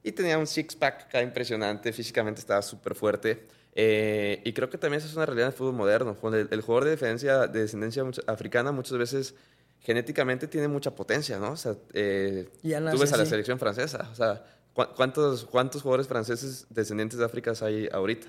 [0.08, 3.46] Y tenía un six-pack acá impresionante, físicamente estaba súper fuerte.
[3.76, 6.16] Eh, y creo que también eso es una realidad en el fútbol moderno.
[6.34, 9.36] El, el jugador de, defensa, de descendencia africana muchas veces
[9.82, 11.52] genéticamente tiene mucha potencia, ¿no?
[11.52, 16.68] O sea, eh, tú ves a la selección francesa, o sea, ¿cuántos, ¿cuántos jugadores franceses
[16.70, 18.28] descendientes de África hay ahorita?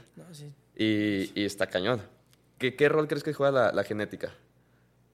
[0.76, 2.02] y, y, está cañón.
[2.58, 4.34] ¿Qué, ¿Qué, rol crees que juega la, genética?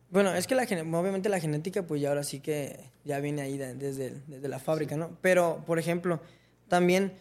[0.08, 3.58] Bueno, es que la, obviamente la genética, pues ya ahora sí que ya viene ahí
[3.58, 5.18] desde, desde la fábrica, ¿no?
[5.20, 6.20] Pero, por ejemplo,
[6.68, 7.12] también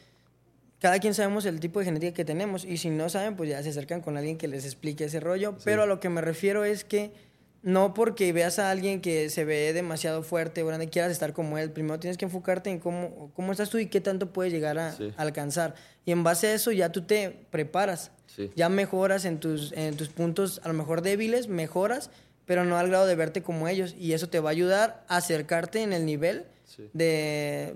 [0.84, 3.64] cada quien sabemos el tipo de genética que tenemos y si no saben, pues ya
[3.64, 5.56] se acercan con alguien que les explique ese rollo.
[5.64, 7.14] Pero a lo que me refiero es que
[7.62, 11.58] no porque veas a alguien que se ve demasiado fuerte o grande quieras estar como
[11.58, 11.72] él.
[11.72, 14.94] Primero tienes que enfocarte en cómo, cómo estás tú y qué tanto puedes llegar a,
[15.16, 15.74] alcanzar.
[16.06, 18.12] Y en base a eso ya tú te preparas.
[18.54, 22.10] Ya mejoras en tus, en tus puntos a lo mejor débiles, mejoras,
[22.46, 23.96] pero no al grado de verte como ellos.
[23.98, 26.44] Y eso te va a ayudar a acercarte en el nivel
[26.92, 27.76] de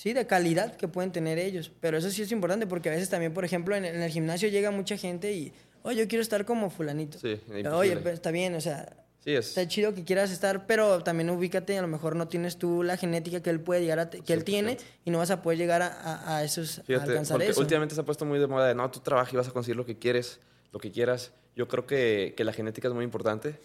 [0.00, 1.70] sí, de calidad que pueden tener ellos.
[1.78, 4.70] Pero eso sí es importante porque a veces también, por ejemplo, en, el gimnasio llega
[4.70, 7.18] mucha gente y, oye, yo quiero estar como fulanito.
[7.18, 7.38] Sí,
[7.70, 11.88] oye, está bien, o sea, está chido que quieras estar, pero también ubícate, a lo
[11.88, 15.10] mejor no tienes tú la genética que él puede llegar a, que él tiene y
[15.10, 18.04] no vas a poder llegar a, a esos, Fíjate, a alcanzar porque últimamente se ha
[18.04, 20.40] puesto muy de moda de, no, tú trabajas y vas a conseguir lo que quieres,
[20.72, 21.34] lo que quieras.
[21.54, 23.60] Yo creo que, que la genética es muy importante,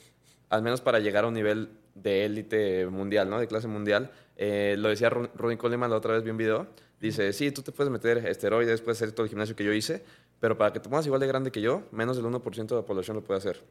[0.56, 3.39] al menos para llegar a un nivel de élite mundial, ¿no?
[3.39, 4.12] De clase mundial.
[4.38, 6.68] Eh, lo decía Ronnie Coleman la otra vez, vi un video.
[7.00, 10.04] Dice, sí, tú te puedes meter esteroides, puedes hacer todo el gimnasio que yo hice,
[10.39, 12.82] pero para que te pongas igual de grande que yo, menos del 1% de la
[12.84, 13.63] población lo puede hacer.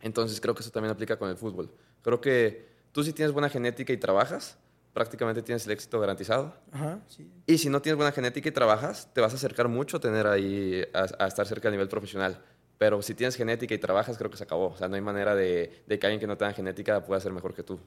[0.00, 1.70] Entonces creo que eso también aplica con el fútbol.
[2.02, 4.58] Creo que tú si tienes buena genética y trabajas,
[4.92, 6.54] prácticamente tienes el éxito garantizado.
[6.72, 7.30] Ajá, sí.
[7.46, 10.26] Y si no tienes buena genética y trabajas, te vas a acercar mucho a tener
[10.26, 12.42] ahí, a, estar cerca a nivel profesional.
[12.78, 14.66] Pero si tienes genética y trabajas, creo que se acabó.
[14.68, 17.32] O sea, no hay manera de, de que alguien que no tenga genética pueda ser
[17.32, 17.78] mejor que tú.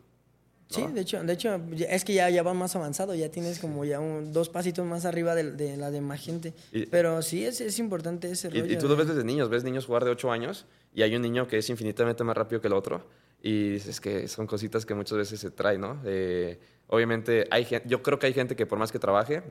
[0.69, 3.85] Sí, de hecho, de hecho, es que ya, ya va más avanzado, ya tienes como
[3.85, 6.53] ya dos pasitos más arriba de, la demás gente.
[6.91, 8.65] Pero sí, es, es importante ese rollo.
[8.65, 11.23] Y, tú lo ves desde niños, ves niños jugar de 8 años y hay un
[11.23, 13.03] niño que es infinitamente más rápido que el otro
[13.41, 15.99] y dices que son cositas que muchas veces se traen, ¿no?
[16.05, 19.41] Eh, obviamente, hay, yo creo que hay gente que por más que trabaje,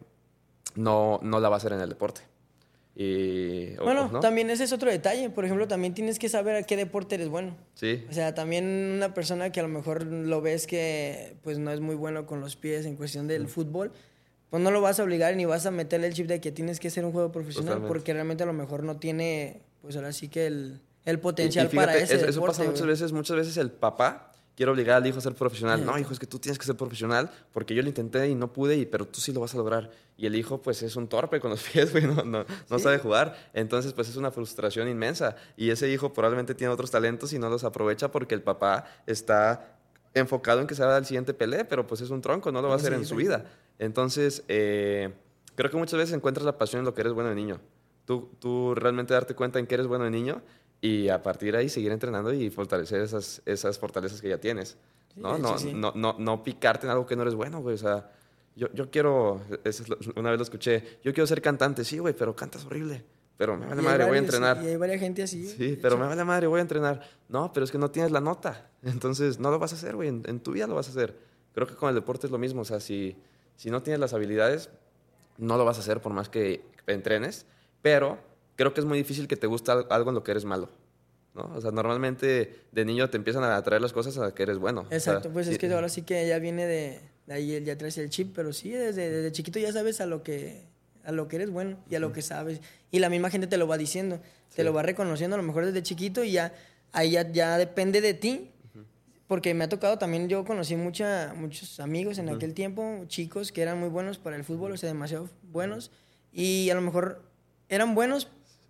[0.77, 2.20] no, no la va a hacer en el deporte
[3.81, 5.31] bueno, también ese es otro detalle.
[5.31, 7.57] Por ejemplo, también tienes que saber a qué deporte eres bueno.
[7.75, 8.05] Sí.
[8.11, 8.65] O sea, también
[8.97, 12.41] una persona que a lo mejor lo ves que pues no es muy bueno con
[12.41, 13.93] los pies en cuestión del fútbol,
[14.51, 16.81] pues no lo vas a obligar ni vas a meterle el chip de que tienes
[16.81, 20.29] que ser un juego profesional porque realmente a lo mejor no tiene, pues ahora sí
[20.29, 24.28] que el, el potencial para ese eso, eso pasa muchas veces, muchas veces el papá
[24.59, 25.87] quiero obligar al hijo a ser profesional.
[25.87, 28.53] No, hijo, es que tú tienes que ser profesional porque yo lo intenté y no
[28.53, 29.92] pude, y, pero tú sí lo vas a lograr.
[30.16, 32.99] Y el hijo, pues, es un torpe con los pies, güey, no, no, no sabe
[32.99, 33.37] jugar.
[33.55, 35.37] Entonces, pues, es una frustración inmensa.
[35.57, 39.79] Y ese hijo probablemente tiene otros talentos y no los aprovecha porque el papá está
[40.12, 42.66] enfocado en que se va al siguiente pelea, pero pues es un tronco, no lo
[42.66, 43.44] va a hacer en su vida.
[43.79, 45.12] Entonces, eh,
[45.55, 47.61] creo que muchas veces encuentras la pasión en lo que eres bueno de niño.
[48.07, 50.42] Tú, tú realmente darte cuenta en que eres bueno de niño
[50.81, 54.77] y a partir de ahí seguir entrenando y fortalecer esas, esas fortalezas que ya tienes.
[55.17, 55.37] ¿no?
[55.38, 57.75] no, no, no, no, picarte en algo que no eres bueno, güey.
[57.75, 58.11] O sea,
[58.55, 59.43] yo, yo quiero,
[60.17, 63.05] una vez lo escuché, yo quiero ser cantante, sí, güey, pero cantas horrible.
[63.37, 64.61] Pero me vale madre, voy a entrenar.
[64.64, 65.47] Y hay varias gente así.
[65.47, 67.09] Sí, pero me vale madre, voy a entrenar.
[67.29, 68.69] No, pero es que no tienes la nota.
[68.83, 70.09] Entonces, no lo vas a hacer, güey.
[70.09, 71.17] En, en, tu vida lo vas a hacer.
[71.55, 72.62] Creo que con el deporte es lo mismo.
[72.62, 73.17] O sea, si,
[73.55, 74.71] si no tienes las habilidades,
[75.37, 77.47] no lo vas a hacer por más que entrenes.
[77.81, 78.19] Pero
[78.59, 80.68] creo que es muy difícil que te guste algo en lo que eres malo.
[81.35, 81.53] ¿no?
[81.55, 84.85] O sea, normalmente de niño te empiezan a atraer las cosas a que eres bueno.
[84.90, 88.11] Exacto, pues es que ahora sí que ya viene de, de ahí, ya traes el
[88.11, 90.66] chip, pero sí, desde, desde, chiquito ya sabes a lo que
[91.05, 92.61] a lo que eres bueno y a lo que sabes.
[92.90, 94.21] Y la misma gente te lo va diciendo,
[94.55, 96.53] te lo va reconociendo a lo mejor desde chiquito y ya
[96.92, 98.51] ahí ya, depende de ti.
[99.29, 103.61] Porque me ha tocado también, yo conocí mucha, muchos amigos en aquel tiempo, chicos que
[103.61, 105.90] eran muy buenos para el fútbol, o sea, demasiado buenos.
[106.33, 107.23] Y a lo mejor
[107.68, 108.29] eran buenos,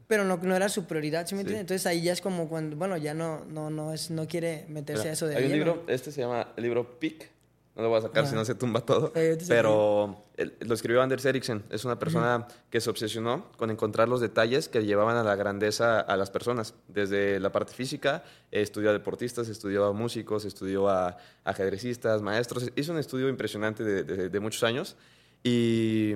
[0.09, 1.61] pero no, no era su prioridad, ¿sí me entiendes?
[1.61, 5.11] Entonces ahí ya es como cuando, bueno, ya no, no, no, es, no quiere meterse
[5.11, 7.31] a eso de Hay un libro, este se llama el libro Peak,
[7.79, 9.13] no lo voy a sacar si no se tumba todo.
[9.47, 11.63] Pero lo escribió Anders Eriksen.
[11.71, 16.01] Es una persona que se obsesionó con encontrar los detalles que llevaban a la grandeza
[16.01, 16.75] a las personas.
[16.89, 22.69] Desde la parte física, estudió a deportistas, estudió a músicos, estudió a, ajedrecistas, maestros.
[22.75, 24.97] Hizo un estudio impresionante de, de muchos años.
[25.45, 26.15] Y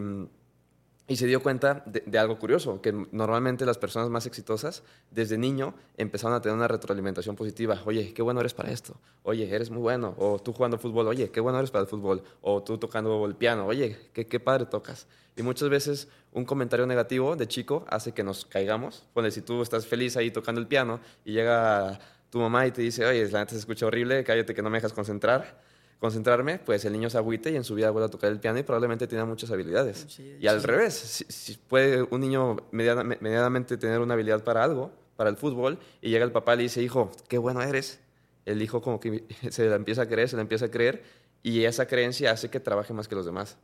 [1.13, 5.75] y se dio cuenta de, algo curioso, que normalmente las personas más exitosas desde niño
[5.99, 7.79] empezaron a tener una retroalimentación positiva.
[7.85, 8.97] Oye, qué bueno eres para esto.
[9.23, 10.15] Oye, eres muy bueno.
[10.17, 11.09] O tú jugando fútbol.
[11.09, 12.23] Oye, qué bueno eres para el fútbol.
[12.41, 13.67] O tú tocando el piano.
[13.67, 15.07] Oye, qué, padre tocas.
[15.37, 19.05] Y muchas veces un comentario negativo de chico hace que nos caigamos.
[19.13, 22.81] Bueno, si tú estás feliz ahí tocando el piano y llega tu mamá y te
[22.81, 25.61] dice, oye, la neta se escucha horrible, cállate que no me dejas concentrar
[26.03, 28.59] concentrarme, pues el niño se agüite y en su vida vuelve a tocar el piano
[28.59, 30.19] y probablemente tiene muchas habilidades.
[30.19, 35.37] y al revés, si, puede un niño medianamente tener una habilidad para algo, para el
[35.37, 38.01] fútbol, y llega el papá y le dice, hijo, qué bueno eres,
[38.47, 41.05] el hijo como que se la empieza a creer, se la empieza a creer,
[41.45, 43.57] y esa creencia hace que trabaje más que los demás.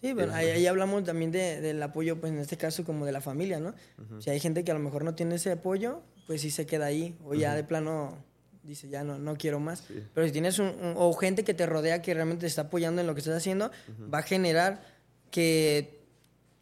[0.00, 3.60] Sí, pero ahí, hablamos también del apoyo, pues en este caso como de la familia,
[3.60, 3.74] ¿no?
[4.20, 6.86] Si hay gente que a lo mejor no tiene ese apoyo, pues sí se queda
[6.86, 8.24] ahí, o ya de plano
[8.64, 9.84] dice, ya no, no quiero más.
[10.14, 13.06] Pero si tienes un, o gente que te rodea que realmente te está apoyando en
[13.06, 13.70] lo que estás haciendo,
[14.12, 14.82] va a generar
[15.30, 16.00] que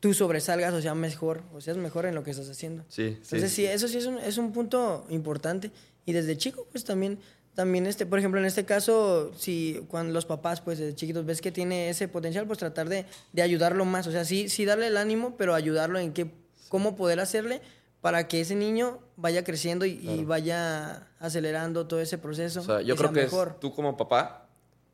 [0.00, 2.84] tú sobresalgas o seas mejor, o seas mejor en lo que estás haciendo.
[2.88, 5.70] Sí, Entonces, sí, eso sí es un, es un punto importante.
[6.04, 7.20] Y desde chico, pues también,
[7.54, 11.40] también este, por ejemplo, en este caso, si cuando los papás, pues desde chiquitos, ves
[11.40, 14.08] que tiene ese potencial, pues tratar de, de ayudarlo más.
[14.08, 16.32] O sea, sí, sí darle el ánimo, pero ayudarlo en qué,
[16.68, 17.60] cómo poder hacerle
[18.02, 22.60] para que ese niño vaya creciendo y, vaya acelerando todo ese proceso.
[22.60, 23.28] O sea, yo creo que
[23.60, 24.48] tú como papá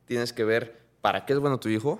[0.04, 1.98] tienes que ver para qué es bueno tu hijo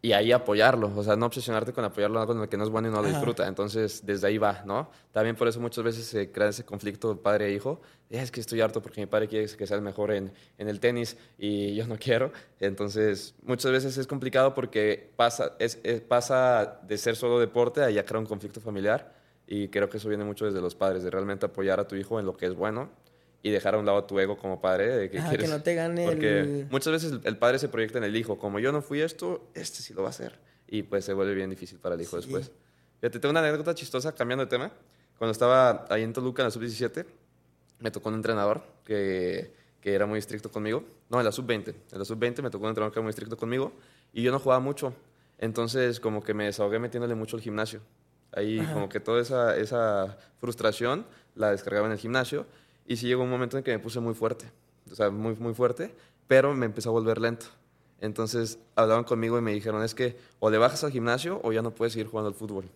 [0.00, 0.90] y ahí apoyarlo.
[0.96, 3.08] O sea, no obsesionarte con apoyarlo con el que no es bueno y no lo
[3.08, 3.46] disfruta.
[3.46, 4.88] Entonces, desde ahí va, ¿no?
[5.12, 7.82] También por eso muchas veces se crea ese conflicto padre e hijo.
[8.08, 10.80] Es que estoy harto porque mi padre quiere que sea el mejor en, en el
[10.80, 12.32] tenis y yo no quiero.
[12.60, 15.76] Entonces, muchas veces es complicado porque pasa, es,
[16.08, 20.08] pasa de ser solo deporte a ya crear un conflicto familiar y creo que eso
[20.08, 22.54] viene mucho desde los padres, de realmente apoyar a tu hijo en lo que es
[22.54, 22.90] bueno
[23.42, 24.96] y dejar a un lado tu ego como padre.
[24.96, 28.16] De que, que no te gane Porque muchas veces el padre se proyecta en el
[28.16, 30.38] hijo, como yo no fui esto, este sí lo va a hacer.
[30.66, 32.50] Y pues se vuelve bien difícil para el hijo después.
[33.00, 34.72] Fíjate, tengo una anécdota chistosa cambiando de tema.
[35.16, 37.06] Cuando estaba ahí en Toluca en la sub-17,
[37.78, 40.82] me tocó un entrenador que, que era muy estricto conmigo.
[41.08, 41.74] No, en la sub-20.
[41.92, 43.72] En la sub-20 me tocó un entrenador que era muy estricto conmigo
[44.12, 44.92] y yo no jugaba mucho.
[45.38, 47.80] Entonces, como que me desahogué metiéndole mucho al gimnasio.
[48.32, 52.46] Ahí como que toda esa, esa frustración la descargaba en el gimnasio
[52.86, 54.46] y sí llegó un momento en que me puse muy fuerte,
[54.90, 55.94] o sea, muy, muy fuerte,
[56.26, 57.46] pero me empezó a volver lento.
[58.00, 61.62] Entonces hablaban conmigo y me dijeron, es que o le bajas al gimnasio o ya
[61.62, 62.68] no puedes seguir jugando al fútbol.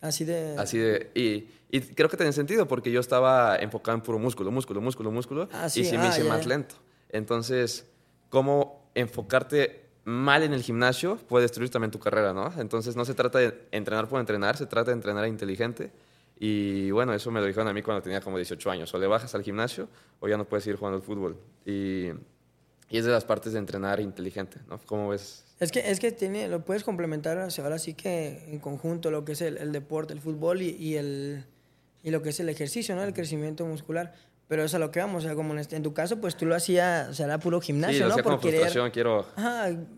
[0.00, 0.56] Así de...
[0.56, 1.10] Así de...
[1.14, 5.10] Y, y creo que tiene sentido porque yo estaba enfocado en puro músculo, músculo, músculo,
[5.10, 5.48] músculo.
[5.52, 6.76] Ah, y sí me ah, hice más lento.
[7.10, 7.86] Entonces,
[8.30, 12.52] ¿cómo enfocarte mal en el gimnasio puede destruir también tu carrera, ¿no?
[12.58, 15.90] Entonces no se trata de entrenar por entrenar, se trata de entrenar inteligente.
[16.38, 18.94] Y bueno, eso me lo dijeron a mí cuando tenía como 18 años.
[18.94, 19.88] O le bajas al gimnasio
[20.20, 21.36] o ya no puedes ir jugando al fútbol.
[21.64, 22.10] Y,
[22.88, 24.78] y es de las partes de entrenar inteligente, ¿no?
[24.86, 25.44] ¿Cómo ves?
[25.58, 29.32] Es que, es que tiene, lo puedes complementar ahora sí que en conjunto lo que
[29.32, 31.46] es el, deporte, el fútbol y, y, el,
[32.04, 33.02] y lo que es el ejercicio, ¿no?
[33.02, 34.14] El crecimiento muscular.
[34.48, 36.36] Pero es a lo que vamos, o sea, como en, este, en tu caso, pues
[36.36, 38.14] tú lo hacías, o sea, era puro gimnasio, sí, lo ¿no?
[38.14, 39.26] Hacía como frustración, quiero,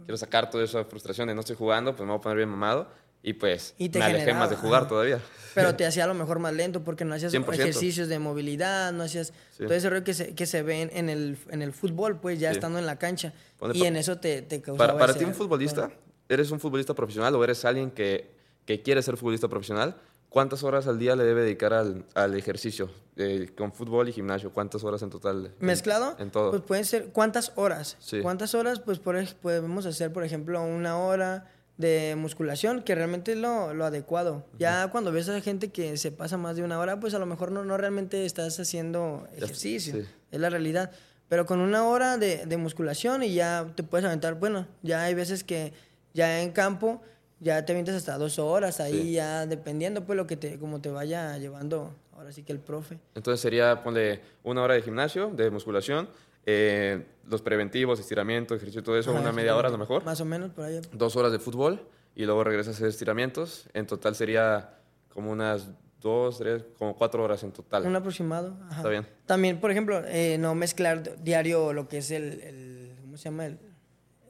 [0.04, 2.48] quiero sacar toda esa frustración de no estoy jugando, pues me voy a poner bien
[2.48, 2.88] mamado
[3.22, 5.20] y pues me alejé más de jugar todavía.
[5.54, 9.02] Pero te hacía a lo mejor más lento porque no hacías ejercicios de movilidad, no
[9.04, 12.38] hacías todo ese rollo que se, que se ve en el, en el fútbol, pues
[12.38, 13.32] ya estando en la cancha.
[13.74, 15.90] y en eso te, te causaba Para, para ti un futbolista,
[16.28, 18.30] ¿eres un futbolista profesional o eres alguien que,
[18.64, 19.96] que quiere ser futbolista profesional?
[20.28, 22.90] ¿Cuántas horas al día le debe dedicar al, al ejercicio?
[23.16, 25.52] Eh, con fútbol y gimnasio, ¿cuántas horas en total?
[25.58, 26.14] ¿Mezclado?
[26.18, 26.50] En, todo.
[26.50, 27.96] Pues pueden ser, ¿cuántas horas?
[27.98, 28.20] Sí.
[28.20, 28.78] ¿Cuántas horas?
[28.78, 33.86] Pues por, podemos hacer, por ejemplo, una hora de musculación, que realmente es lo, lo
[33.86, 34.44] adecuado.
[34.58, 37.26] Ya cuando ves a gente que se pasa más de una hora, pues a lo
[37.26, 40.04] mejor no, no realmente estás haciendo ejercicio.
[40.30, 40.90] Es la realidad.
[41.28, 45.14] Pero con una hora de, de musculación y ya te puedes aventar, bueno, ya hay
[45.14, 45.72] veces que
[46.14, 47.00] ya en campo
[47.40, 50.90] ya te avientas hasta dos horas ahí, ya dependiendo pues lo que te, como te
[50.90, 52.98] vaya llevando ahora sí que el profe.
[53.14, 56.08] Entonces sería, ponle una hora de gimnasio, de musculación,
[56.46, 60.04] eh, los preventivos, estiramiento, ejercicio, todo eso, una media hora a lo mejor.
[60.04, 60.80] Más o menos, por ahí.
[60.92, 63.68] Dos horas de fútbol y luego regresas a hacer estiramientos.
[63.74, 64.78] En total sería
[65.12, 65.68] como unas
[66.00, 67.86] dos, tres, como cuatro horas en total.
[67.86, 68.56] Un aproximado.
[68.70, 69.06] Está bien.
[69.26, 73.46] También, por ejemplo, eh, no mezclar diario lo que es el, el ¿cómo se llama?
[73.46, 73.58] El,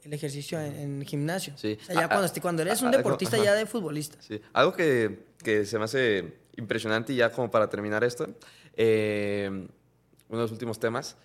[0.09, 1.53] el ejercicio en, gimnasio.
[1.55, 1.77] Sí.
[1.79, 4.17] O sea, ya ah, cuando, ah, cuando, eres un ah, deportista ya de futbolista.
[4.21, 4.41] Sí.
[4.53, 8.27] Algo que, que, se me hace impresionante y ya como para terminar esto,
[8.75, 11.15] eh, uno de los últimos temas,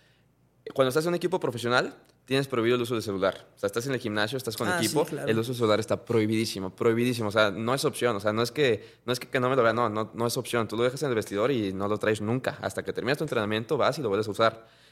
[0.75, 3.49] cuando estás en un equipo profesional, tienes prohibido el uso del celular.
[3.57, 5.29] O sea, estás en el gimnasio, estás con Ah, sí, equipo, claro.
[5.29, 7.29] el uso del celular está prohibidísimo, prohibidísimo.
[7.29, 8.17] O sea, no es opción.
[8.17, 10.11] O sea, no es que no, es que, que no me lo vea, no, no,
[10.13, 10.69] no es opción.
[10.69, 12.59] Tú lo dejas en el vestidor y no lo traes nunca.
[12.61, 14.84] Hasta que terminas tu entrenamiento, vas y lo vuelves a usar.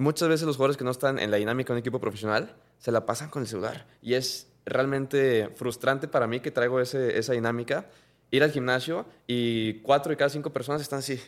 [0.00, 2.90] Muchas veces los jugadores que no están en la dinámica de un equipo profesional se
[2.90, 3.86] la pasan con el celular.
[4.00, 7.84] Y es realmente frustrante para mí que traigo ese, esa dinámica.
[8.30, 11.20] Ir al gimnasio y cuatro de cada cinco personas están así.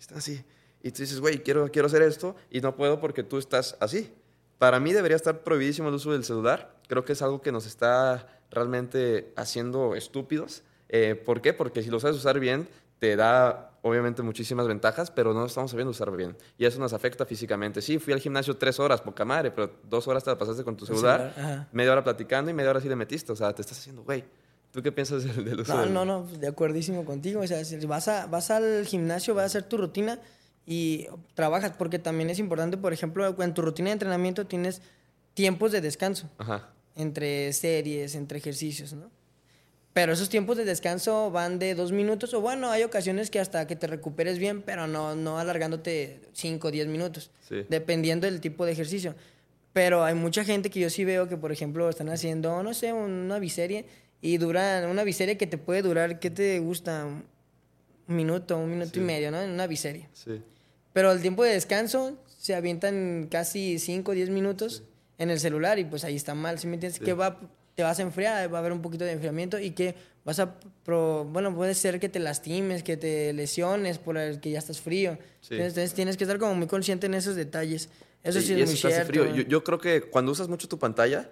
[0.00, 0.42] Están así.
[0.82, 4.10] Y tú dices, güey, quiero, quiero hacer esto y no puedo porque tú estás así.
[4.56, 6.78] Para mí debería estar prohibidísimo el uso del celular.
[6.88, 10.62] Creo que es algo que nos está realmente haciendo estúpidos.
[10.88, 11.52] Eh, ¿Por qué?
[11.52, 15.90] Porque si lo sabes usar bien, te da obviamente muchísimas ventajas, pero no estamos sabiendo
[15.90, 16.36] usar bien.
[16.56, 17.82] Y eso nos afecta físicamente.
[17.82, 20.74] Sí, fui al gimnasio tres horas, poca madre, pero dos horas te la pasaste con
[20.76, 21.68] tu El celular, ajá.
[21.72, 23.30] media hora platicando y media hora sí le metiste.
[23.32, 24.24] O sea, te estás haciendo, güey.
[24.72, 27.42] ¿Tú qué piensas del, del uso No, del- no, no, pues, de acuerdísimo contigo.
[27.42, 30.18] O sea, si vas, a, vas al gimnasio, vas a hacer tu rutina
[30.66, 34.80] y trabajas, porque también es importante, por ejemplo, en tu rutina de entrenamiento tienes
[35.34, 36.70] tiempos de descanso Ajá.
[36.96, 39.10] entre series, entre ejercicios, ¿no?
[39.94, 43.66] Pero esos tiempos de descanso van de dos minutos, o bueno, hay ocasiones que hasta
[43.66, 47.64] que te recuperes bien, pero no, no alargándote cinco o diez minutos, Sí.
[47.70, 49.14] dependiendo del tipo de ejercicio.
[49.72, 52.92] Pero hay mucha gente que yo sí veo que, por ejemplo, están haciendo, no sé,
[52.92, 53.86] una biserie
[54.20, 57.06] y duran, una biserie que te puede durar, ¿qué te gusta?
[58.06, 59.00] Un minuto, un minuto Sí.
[59.00, 59.40] y medio, ¿no?
[59.40, 60.08] En una biserie.
[60.12, 60.42] Sí.
[60.92, 64.82] Pero el tiempo de descanso se avientan casi 5 o 10 minutos
[65.18, 67.00] en el celular y pues ahí está mal, ¿sí me entiendes?
[67.00, 67.40] Que va,
[67.74, 70.54] te vas a enfriar, va a haber un poquito de enfriamiento y que vas a,
[70.84, 74.80] pro- bueno, puede ser que te lastimes, que te lesiones por el que ya estás
[74.80, 75.18] frío.
[75.40, 75.54] Sí.
[75.54, 77.88] Entonces, tienes que estar como muy consciente en esos detalles.
[78.22, 79.12] Eso sí, es muy eso hace cierto.
[79.12, 79.26] frío.
[79.34, 81.28] Yo, yo creo que cuando usas mucho tu pantalla,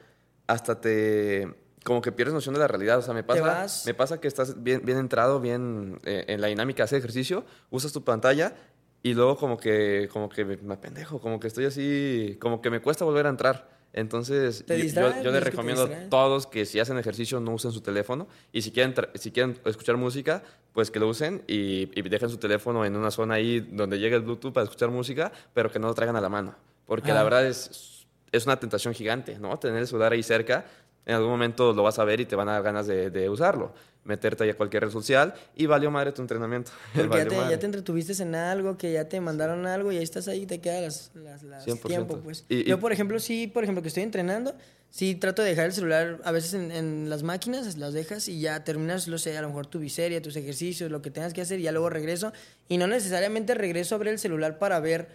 [0.47, 1.49] hasta te...
[1.85, 2.99] Como que pierdes noción de la realidad.
[2.99, 6.47] O sea, me pasa, me pasa que estás bien, bien entrado, bien eh, en la
[6.47, 8.55] dinámica de hacer ejercicio, usas tu pantalla
[9.03, 12.71] y luego como que, como que me, me pendejo, como que estoy así, como que
[12.71, 13.69] me cuesta volver a entrar.
[13.93, 18.63] Entonces, yo- les recomiendo a todos que si hacen ejercicio no usen su teléfono y
[18.63, 22.85] si quieren, si quieren escuchar música, pues que lo usen y, y dejen su teléfono
[22.87, 25.95] en una zona ahí donde llegue el Bluetooth para escuchar música, pero que no lo
[25.95, 26.55] traigan a la mano.
[26.87, 27.15] Porque Ah.
[27.17, 29.59] la verdad es, es una tentación gigante, ¿no?
[29.59, 30.65] Tener el celular ahí cerca,
[31.07, 33.29] en algún momento lo vas a ver y te van a dar ganas de, de
[33.29, 33.75] usarlo.
[34.05, 36.73] Meterte ahí a cualquier red social y valió madre tu entrenamiento.
[36.95, 40.03] Porque ya te, ya te entretuviste en algo, que ya te mandaron algo y ahí
[40.03, 41.83] estás ahí, te queda las, las, las 100%.
[41.87, 42.45] tiempo, pues.
[42.49, 44.55] Y- y- Yo, por ejemplo, sí, por ejemplo, que estoy entrenando,
[44.91, 48.41] sí trato de dejar el celular a veces en, en las máquinas, las dejas y
[48.41, 51.41] ya terminas, lo sé, a lo mejor tu biseria, tus ejercicios, lo que tengas que
[51.43, 52.33] hacer y ya luego regreso.
[52.69, 55.09] Y no necesariamente regreso a ver el celular para ver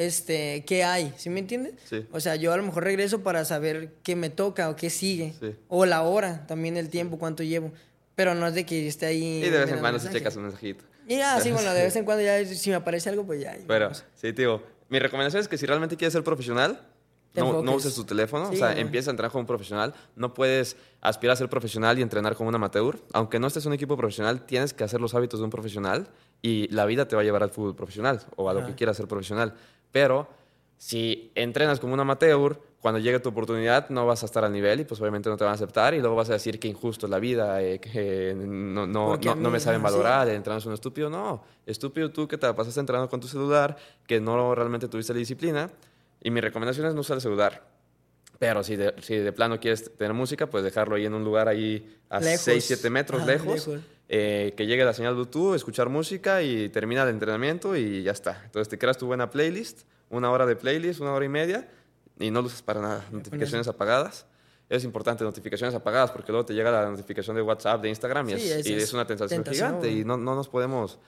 [0.00, 1.74] este qué hay, ¿sí me entiendes?
[1.84, 2.06] Sí.
[2.10, 5.34] O sea, yo a lo mejor regreso para saber qué me toca o qué sigue.
[5.38, 5.54] Sí.
[5.68, 7.70] O la hora, también el tiempo, cuánto llevo.
[8.14, 9.44] Pero no es de que esté ahí.
[9.44, 10.12] Y de vez en cuando mensajes.
[10.16, 10.84] checas un mensajito.
[11.06, 13.56] Y ya, sí, bueno, de vez en cuando ya si me aparece algo, pues ya.
[13.66, 14.04] Pero, vamos.
[14.14, 14.62] sí, tío.
[14.88, 16.80] Mi recomendación es que si realmente quieres ser profesional,
[17.34, 18.48] no, no uses tu teléfono.
[18.48, 19.94] Sí, o sea, empieza a entrenar como un profesional.
[20.16, 22.98] No puedes aspirar a ser profesional y entrenar como un amateur.
[23.12, 26.08] Aunque no estés en un equipo profesional, tienes que hacer los hábitos de un profesional
[26.42, 28.96] y la vida te va a llevar al fútbol profesional o a lo que quieras
[28.96, 29.54] ser profesional.
[29.92, 30.28] Pero
[30.78, 34.80] si entrenas como un amateur, cuando llegue tu oportunidad no vas a estar al nivel
[34.80, 37.06] y pues obviamente no te van a aceptar y luego vas a decir que injusto
[37.06, 39.84] es la vida, eh, que no, no, no, a no me saben sí.
[39.84, 41.10] valorar, el entrenador es un estúpido.
[41.10, 43.76] No, estúpido tú que te pasaste entrenando con tu celular,
[44.06, 45.70] que no realmente tuviste la disciplina.
[46.22, 47.62] Y mi recomendación es no usar el celular.
[48.38, 51.48] Pero si de, si de plano quieres tener música, pues dejarlo ahí en un lugar
[51.48, 52.40] ahí a Lejos.
[52.40, 53.68] 6, 7 metros Ajá, lejos.
[53.68, 53.84] lejos.
[54.12, 58.42] Eh, que llegue la señal Bluetooth, escuchar música y termina el entrenamiento y ya está.
[58.44, 61.68] Entonces te creas tu buena playlist, una hora de playlist, una hora y media,
[62.18, 63.04] y no lo usas para nada.
[63.12, 64.26] Notificaciones apagadas.
[64.68, 68.32] Es importante, notificaciones apagadas, porque luego te llega la notificación de WhatsApp, de Instagram, y,
[68.38, 69.90] Sí, es, es- y es es una tentación, tentación, gigante.
[69.92, 70.98] Y no, no nos podemos.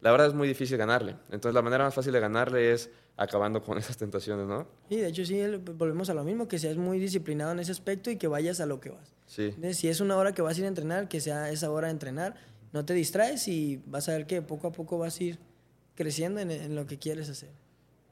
[0.00, 1.16] La verdad es muy difícil ganarle.
[1.30, 4.66] Entonces, la manera más fácil de ganarle es acabando con esas tentaciones, ¿no?
[4.88, 5.40] Sí, de hecho, sí,
[5.76, 8.66] volvemos a lo mismo, que seas muy disciplinado en ese aspecto y que vayas a
[8.66, 9.12] lo que vas.
[9.26, 9.44] Sí.
[9.46, 11.88] Entonces, si es una hora que vas a ir a entrenar, que sea esa hora
[11.88, 12.34] de entrenar,
[12.72, 15.38] no te distraes y vas a ver que poco a poco vas a ir
[15.94, 17.50] creciendo en, en lo que quieres hacer.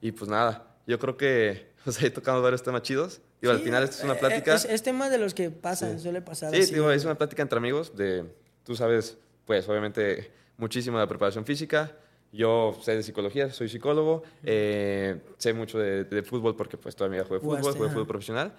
[0.00, 3.20] Y pues nada, yo creo que o sea, ahí tocamos varios temas chidos.
[3.40, 4.54] Digo, al Sí, final esto es una eh, plática.
[4.54, 6.02] Es, es tema de los que pasan, Sí.
[6.02, 6.52] suele pasar.
[6.52, 6.74] Sí, así.
[6.74, 8.24] digo, es una plática entre amigos de,
[8.64, 11.96] tú sabes, pues obviamente muchísimo de preparación física.
[12.30, 17.08] Yo sé de psicología, soy psicólogo, eh, sé mucho de, de fútbol porque pues toda
[17.08, 18.52] mi vida jugué fútbol, jugué fútbol profesional.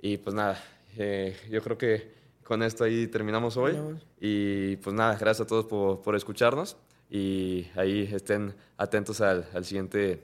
[0.00, 0.62] Y pues nada,
[0.96, 2.14] eh, yo creo que
[2.44, 3.76] con esto ahí terminamos hoy.
[4.20, 6.76] Y pues nada, gracias a todos por, por escucharnos
[7.10, 10.22] y ahí estén atentos al, al siguiente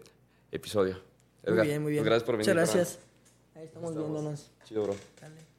[0.52, 0.94] episodio.
[1.44, 2.04] Muy Edgar, bien, muy pues bien.
[2.04, 2.54] gracias por venir.
[2.54, 2.98] Muchas gracias.
[3.56, 4.10] Ahí estamos Estamos.
[4.12, 4.50] viéndonos.
[4.64, 4.94] Chido, bro.
[5.20, 5.51] Dale.